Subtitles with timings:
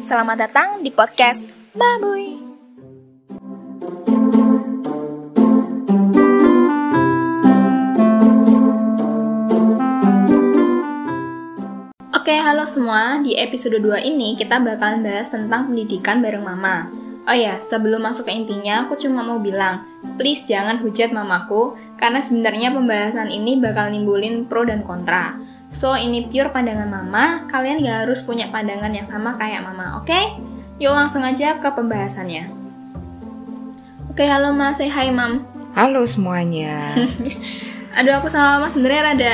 [0.00, 2.40] Selamat datang di podcast Mabuy.
[12.16, 13.20] Oke, halo semua.
[13.20, 16.88] Di episode 2 ini kita bakalan bahas tentang pendidikan bareng mama.
[17.28, 19.84] Oh ya, sebelum masuk ke intinya, aku cuma mau bilang,
[20.16, 25.36] please jangan hujat mamaku, karena sebenarnya pembahasan ini bakal nimbulin pro dan kontra.
[25.70, 30.10] So, ini pure pandangan mama, kalian gak harus punya pandangan yang sama kayak mama, oke?
[30.10, 30.34] Okay?
[30.82, 32.50] Yuk langsung aja ke pembahasannya.
[34.10, 35.46] Oke, halo mas, say hi mam.
[35.78, 36.74] Halo semuanya.
[38.02, 39.32] Aduh, aku sama mama sebenarnya rada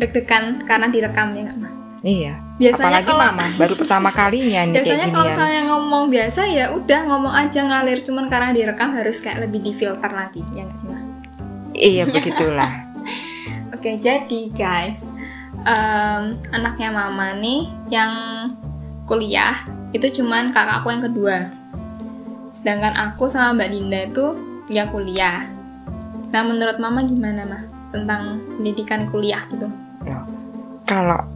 [0.00, 1.72] deg-degan karena direkam ya nggak mah?
[2.00, 2.34] Iya.
[2.56, 5.32] Biasanya Apalagi kalau- mama baru pertama kalinya nih kayak Biasanya kalau ginian.
[5.36, 10.08] misalnya ngomong biasa ya udah ngomong aja ngalir, cuman karena direkam harus kayak lebih difilter
[10.08, 11.02] lagi, ya nggak sih mah?
[11.76, 12.72] Iya begitulah.
[13.76, 15.12] Oke, jadi guys,
[15.62, 18.12] em, anaknya mama nih yang
[19.06, 19.62] kuliah
[19.92, 21.36] itu cuman kakakku yang kedua.
[22.52, 24.26] Sedangkan aku sama Mbak Dinda itu
[24.72, 25.48] yang kuliah.
[26.32, 29.68] Nah, menurut mama gimana mah tentang pendidikan kuliah gitu?
[30.04, 30.24] Ya,
[30.88, 31.28] Kalau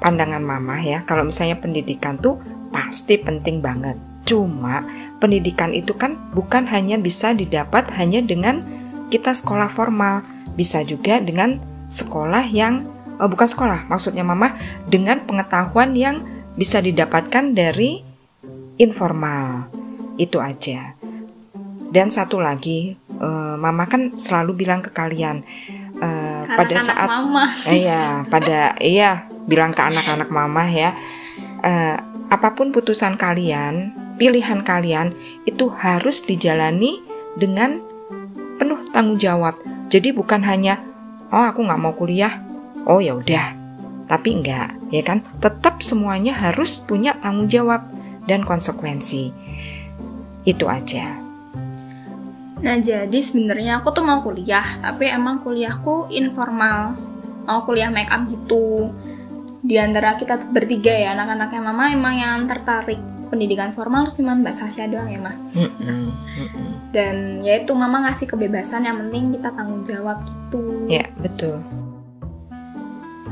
[0.00, 2.36] pandangan mama ya, kalau misalnya pendidikan tuh
[2.68, 3.96] pasti penting banget.
[4.28, 4.84] Cuma
[5.22, 8.60] pendidikan itu kan bukan hanya bisa didapat hanya dengan
[9.08, 10.20] kita sekolah formal,
[10.58, 16.22] bisa juga dengan sekolah yang eh, bukan sekolah, maksudnya mama dengan pengetahuan yang
[16.56, 18.00] bisa didapatkan dari
[18.80, 19.68] informal.
[20.16, 20.96] Itu aja.
[21.92, 25.44] Dan satu lagi, eh, mama kan selalu bilang ke kalian
[25.96, 27.44] Karena pada anak saat mama.
[27.80, 30.92] Iya, pada iya bilang ke anak-anak mama ya,
[31.64, 31.96] eh,
[32.28, 35.14] apa pun putusan kalian, pilihan kalian
[35.46, 37.00] itu harus dijalani
[37.38, 37.80] dengan
[38.58, 39.56] penuh tanggung jawab.
[39.88, 40.82] Jadi bukan hanya
[41.30, 42.42] oh aku nggak mau kuliah,
[42.86, 43.52] oh ya udah,
[44.06, 45.26] tapi enggak, ya kan?
[45.42, 47.90] Tetap semuanya harus punya tanggung jawab
[48.30, 49.34] dan konsekuensi.
[50.46, 51.18] Itu aja.
[52.56, 56.96] Nah, jadi sebenarnya aku tuh mau kuliah, tapi emang kuliahku informal.
[57.44, 58.90] Mau kuliah make up gitu.
[59.60, 64.86] Di antara kita bertiga ya, anak-anaknya mama emang yang tertarik pendidikan formal cuma Mbak Sasha
[64.86, 65.36] doang ya, Mah.
[66.94, 70.86] Dan ya itu mama ngasih kebebasan yang penting kita tanggung jawab gitu.
[70.86, 71.60] Ya betul.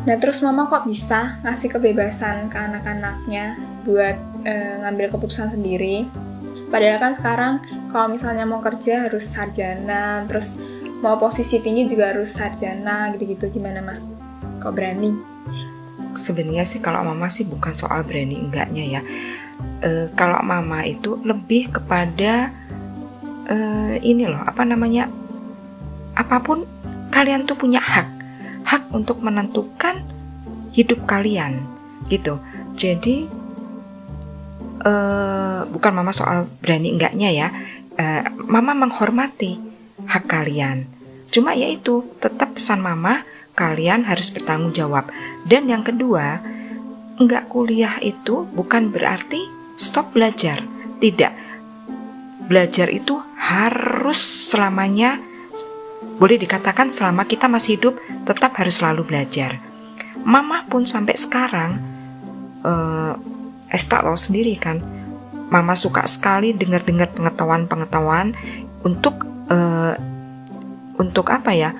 [0.04, 3.56] Nah, terus mama kok bisa ngasih kebebasan ke anak-anaknya
[3.88, 6.04] buat eh, ngambil keputusan sendiri?
[6.68, 7.52] Padahal kan sekarang
[7.88, 10.60] kalau misalnya mau kerja harus sarjana, terus
[11.00, 13.98] mau posisi tinggi juga harus sarjana gitu-gitu gimana mah?
[14.60, 15.34] Kok berani?
[16.16, 19.00] sebenarnya sih kalau mama sih bukan soal berani enggaknya ya.
[19.84, 22.50] Eh, kalau mama itu lebih kepada
[23.50, 25.10] eh, ini loh apa namanya
[26.14, 26.62] apa pun
[27.10, 28.06] kalian tuh punya hak
[28.64, 30.02] hak untuk menentukan
[30.74, 31.62] hidup kalian
[32.10, 32.40] gitu.
[32.74, 33.28] Jadi
[34.84, 37.48] eh, bukan mama soal berani enggaknya ya.
[37.94, 39.60] Eh, mama menghormati
[40.04, 40.90] hak kalian.
[41.30, 43.22] Cuma ya itu tetap pesan mama
[43.54, 45.08] kalian harus bertanggung jawab.
[45.46, 46.42] Dan yang kedua,
[47.18, 49.46] nggak kuliah itu bukan berarti
[49.78, 50.62] stop belajar.
[50.98, 51.32] Tidak.
[52.44, 54.18] Belajar itu harus
[54.52, 55.16] selamanya,
[56.18, 59.58] boleh dikatakan selama kita masih hidup, tetap harus selalu belajar.
[60.22, 61.78] Mama pun sampai sekarang,
[62.64, 63.14] eh,
[63.74, 64.78] Esta tahu sendiri kan,
[65.50, 68.32] Mama suka sekali dengar-dengar pengetahuan-pengetahuan
[68.86, 69.94] untuk eh,
[70.94, 71.74] untuk apa ya?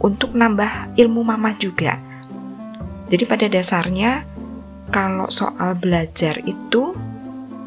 [0.00, 1.96] Untuk nambah ilmu Mama juga.
[3.08, 4.22] Jadi pada dasarnya
[4.92, 6.92] kalau soal belajar itu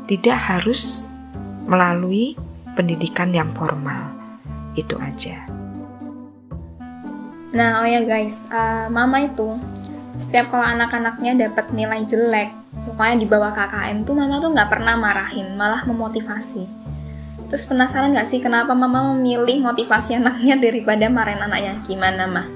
[0.05, 1.09] tidak harus
[1.65, 2.37] melalui
[2.77, 4.13] pendidikan yang formal.
[4.77, 5.62] Itu aja.
[7.53, 9.61] Nah, oh ya guys, eh, mama itu
[10.17, 12.49] setiap kalau anak-anaknya dapat nilai jelek,
[12.89, 16.65] pokoknya di bawah KKM tuh mama tuh nggak pernah marahin, malah memotivasi.
[17.53, 21.73] Terus penasaran nggak sih kenapa mama memilih motivasi anaknya daripada marahin anaknya?
[21.85, 22.47] Gimana mah?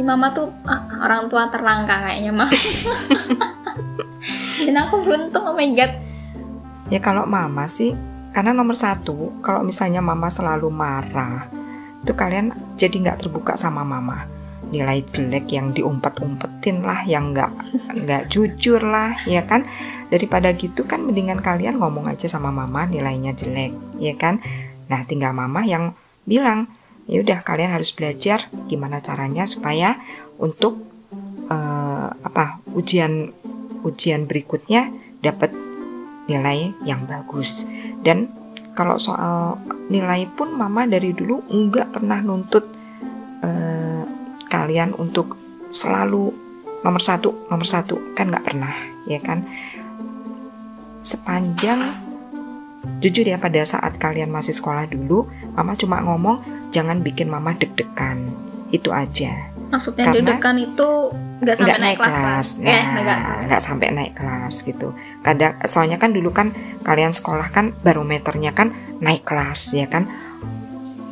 [0.00, 2.50] Ini mama tuh ah, orang tua terlangka kayaknya mah.
[4.64, 5.92] Dan aku beruntung, oh my god.
[6.88, 7.92] Ya kalau mama sih,
[8.32, 11.44] karena nomor satu, kalau misalnya mama selalu marah,
[12.00, 14.24] itu kalian jadi nggak terbuka sama mama.
[14.68, 17.50] Nilai jelek yang diumpet-umpetin lah, yang nggak
[18.04, 19.66] nggak jujur lah, ya kan?
[20.12, 24.38] Daripada gitu kan mendingan kalian ngomong aja sama mama nilainya jelek, ya kan?
[24.86, 25.96] Nah tinggal mama yang
[26.28, 26.68] bilang,
[27.08, 29.96] ya udah kalian harus belajar gimana caranya supaya
[30.36, 30.84] untuk
[31.48, 33.32] eh, apa ujian
[33.82, 34.92] ujian berikutnya
[35.24, 35.50] dapat
[36.28, 37.64] nilai yang bagus
[38.04, 38.28] dan
[38.76, 39.56] kalau soal
[39.88, 42.64] nilai pun mama dari dulu nggak pernah nuntut
[43.44, 44.04] eh,
[44.48, 45.36] kalian untuk
[45.68, 46.32] selalu
[46.84, 48.72] nomor satu nomor satu kan nggak pernah
[49.08, 49.44] ya kan
[51.00, 52.08] sepanjang
[53.00, 56.42] jujur ya pada saat kalian masih sekolah dulu, mama cuma ngomong
[56.72, 58.32] jangan bikin mama deg-degan.
[58.72, 59.47] Itu aja.
[59.68, 60.88] Maksudnya Karena- itu
[61.44, 62.48] nggak sampai nggak naik kelas kelas.
[62.58, 64.88] Nah, Eh, nggak nggak sampai naik kelas gitu.
[65.20, 70.08] Kadang soalnya kan dulu kan kalian sekolah kan barometernya kan naik kelas ya kan.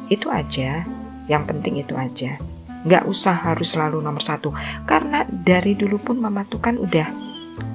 [0.08, 0.88] Itu aja.
[1.28, 2.40] Yang penting itu aja.
[2.86, 4.54] Nggak usah harus selalu nomor satu.
[4.86, 7.06] Karena dari dulu pun mama tuh kan udah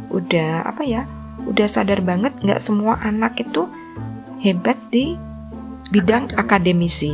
[0.10, 1.06] udah apa ya?
[1.46, 3.70] Udah sadar banget nggak semua anak itu
[4.42, 5.14] hebat di
[5.92, 7.14] bidang akademisi.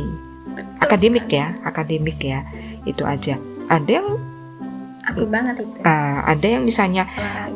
[0.54, 1.38] Betul Akademik sekali.
[1.38, 2.40] ya, akademik ya.
[2.82, 3.36] Itu aja.
[3.68, 4.08] Ada yang
[5.08, 5.72] Aku banget itu.
[5.88, 7.08] uh, ada yang misalnya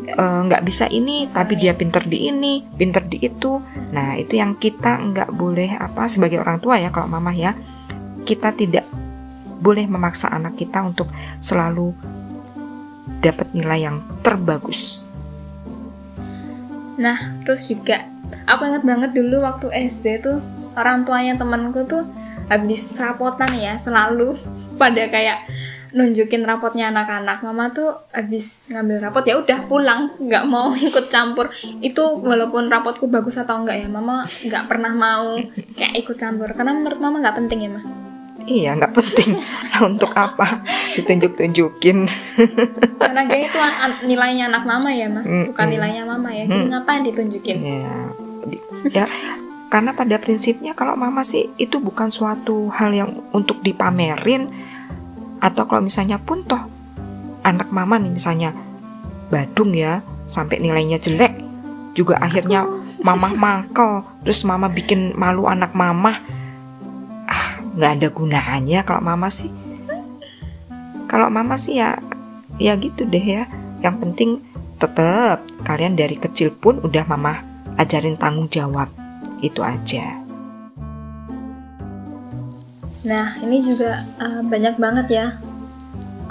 [0.09, 1.61] eh, nggak bisa ini tapi Sorry.
[1.61, 3.61] dia pinter di ini pinter di itu
[3.93, 7.53] nah itu yang kita nggak boleh apa sebagai orang tua ya kalau mama ya
[8.25, 8.89] kita tidak
[9.61, 11.13] boleh memaksa anak kita untuk
[11.45, 11.93] selalu
[13.21, 15.05] dapat nilai yang terbagus
[16.93, 18.05] Nah, terus juga
[18.45, 20.39] aku inget banget dulu waktu SD tuh
[20.77, 22.05] orang tuanya temanku tuh
[22.49, 24.37] habis rapotan ya selalu
[24.81, 25.45] pada kayak
[25.93, 27.45] nunjukin rapotnya anak-anak.
[27.45, 31.53] Mama tuh habis ngambil rapot ya udah pulang, nggak mau ikut campur.
[31.85, 35.39] Itu walaupun rapotku bagus atau enggak ya, Mama nggak pernah mau
[35.77, 37.85] kayak ikut campur karena menurut Mama nggak penting ya, Mah.
[38.43, 39.39] iya nggak penting
[39.95, 40.67] untuk apa
[40.99, 42.11] ditunjuk-tunjukin
[43.07, 43.59] Karena dia itu
[44.03, 45.23] nilainya anak Mama ya, Mah.
[45.23, 46.51] Bukan nilainya Mama ya.
[46.51, 47.57] Jadi ngapain ditunjukin?
[47.63, 48.11] ya
[48.91, 49.07] ya
[49.73, 54.53] karena pada prinsipnya kalau mama sih itu bukan suatu hal yang untuk dipamerin
[55.43, 56.63] atau kalau misalnya pun toh
[57.43, 58.55] anak mama nih misalnya
[59.27, 61.43] badung ya sampai nilainya jelek
[61.93, 62.65] juga akhirnya
[63.05, 66.25] mama mangkel terus mama bikin malu anak mama.
[67.29, 69.53] Ah nggak ada gunanya kalau mama sih.
[71.09, 72.01] Kalau mama sih ya
[72.57, 73.45] ya gitu deh ya.
[73.85, 74.31] Yang penting
[74.81, 77.45] tetap kalian dari kecil pun udah mama
[77.77, 78.89] ajarin tanggung jawab.
[79.45, 80.22] Itu aja
[83.03, 85.27] Nah, ini juga uh, banyak banget ya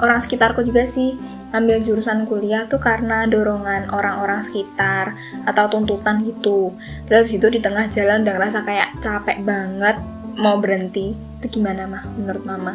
[0.02, 1.20] orang sekitarku juga sih
[1.52, 5.14] ambil jurusan kuliah tuh karena dorongan orang-orang sekitar
[5.44, 6.72] atau tuntutan gitu.
[7.12, 10.00] Terus itu di tengah jalan udah ngerasa kayak capek banget
[10.40, 11.14] mau berhenti.
[11.44, 12.74] Itu gimana mah menurut mama?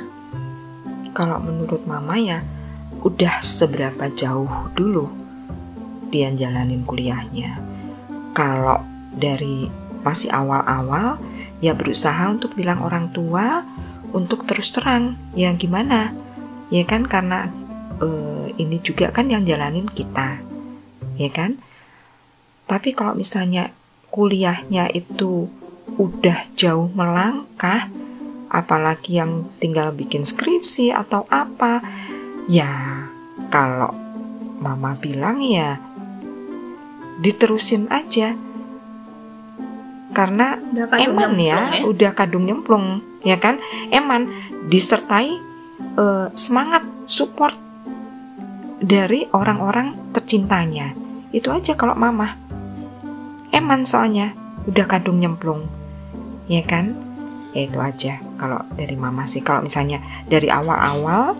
[1.16, 2.44] kalau menurut mama ya
[3.00, 5.08] udah seberapa jauh dulu
[6.12, 7.56] dia jalanin kuliahnya
[8.36, 8.84] kalau
[9.16, 9.72] dari
[10.04, 11.16] masih awal-awal
[11.64, 13.64] ya berusaha untuk bilang orang tua
[14.12, 15.18] untuk terus terang.
[15.34, 16.12] Ya gimana?
[16.70, 17.50] Ya kan karena
[18.02, 20.42] eh, ini juga kan yang jalanin kita.
[21.16, 21.58] Ya kan?
[22.66, 23.70] Tapi kalau misalnya
[24.10, 25.46] kuliahnya itu
[25.96, 27.86] udah jauh melangkah
[28.50, 31.82] apalagi yang tinggal bikin skripsi atau apa
[32.50, 33.06] ya
[33.50, 33.90] kalau
[34.58, 35.78] mama bilang ya
[37.22, 38.34] diterusin aja
[40.16, 42.86] karena Udah eman ya, nyemplung udah kadung nyemplung
[43.20, 43.60] ya kan?
[43.92, 44.32] Eman
[44.72, 45.36] disertai
[46.00, 47.52] eh, semangat support
[48.80, 50.96] dari orang-orang tercintanya.
[51.36, 52.32] Itu aja kalau mama.
[53.52, 54.32] Eman soalnya
[54.64, 55.68] udah kadung nyemplung
[56.48, 56.96] ya kan?
[57.52, 59.44] Ya itu aja kalau dari mama sih.
[59.44, 61.36] Kalau misalnya dari awal-awal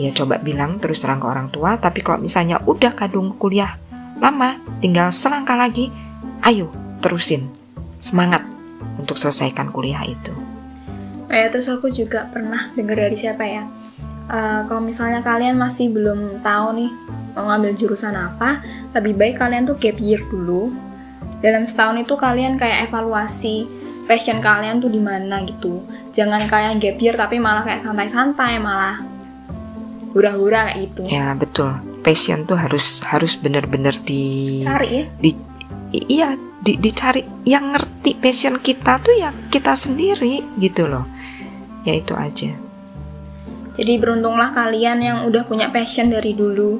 [0.00, 1.76] ya coba bilang terus terang ke orang tua.
[1.76, 3.76] Tapi kalau misalnya udah kadung kuliah
[4.24, 5.90] lama tinggal selangkah lagi
[6.46, 6.70] ayo
[7.02, 7.63] terusin
[8.04, 8.44] semangat
[9.00, 10.36] untuk selesaikan kuliah itu
[11.24, 13.64] Eh, terus aku juga pernah dengar dari siapa ya?
[14.28, 16.92] Eh, kalau misalnya kalian masih belum tahu nih
[17.32, 18.60] mau ngambil jurusan apa,
[18.92, 20.68] lebih baik kalian tuh gap year dulu.
[21.40, 23.66] Dalam setahun itu kalian kayak evaluasi
[24.04, 25.80] passion kalian tuh di mana gitu.
[26.12, 29.00] Jangan kalian gap year tapi malah kayak santai-santai, malah
[30.14, 31.02] hura-hura kayak gitu.
[31.10, 31.74] ya betul
[32.06, 35.04] passion tuh harus harus bener-bener di Cari ya.
[35.26, 41.04] I- iya di- dicari yang ngerti passion kita tuh ya kita sendiri gitu loh
[41.82, 42.56] ya itu aja
[43.74, 46.78] Jadi beruntunglah kalian yang udah punya passion dari dulu.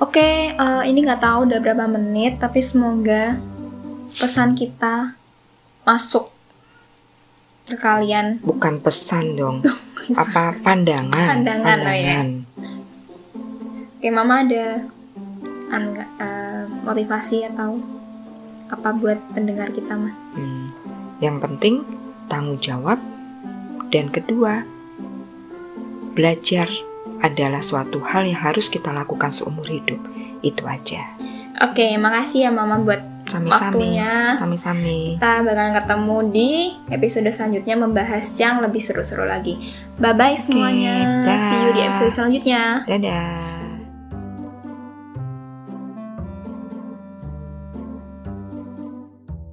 [0.00, 3.36] Oke, eh, ini nggak tahu udah berapa menit, tapi semoga
[4.10, 5.12] pesan kita
[5.82, 6.32] masuk
[7.66, 8.40] ke kalian.
[8.40, 9.60] bukan pesan dong
[10.16, 11.84] apa pandangan Pandangan, oh ya.
[11.84, 12.28] pandangan.
[13.94, 14.66] Oke, Mama ada
[15.68, 16.39] eh,
[16.82, 17.80] motivasi atau
[18.70, 20.14] apa buat pendengar kita mah?
[20.36, 20.70] Hmm,
[21.18, 21.82] yang penting
[22.30, 23.02] tanggung jawab
[23.90, 24.62] dan kedua
[26.14, 26.70] belajar
[27.20, 30.00] adalah suatu hal yang harus kita lakukan seumur hidup
[30.40, 31.04] itu aja
[31.60, 34.40] Oke, makasih ya Mama buat sami-sami waktunya.
[34.40, 36.50] sami-sami Kita bakalan ketemu di
[36.88, 39.60] episode selanjutnya membahas yang lebih seru-seru lagi.
[40.00, 41.28] Bye bye semuanya.
[41.28, 41.40] dah.
[41.44, 42.88] See you di episode selanjutnya.
[42.88, 43.59] dadah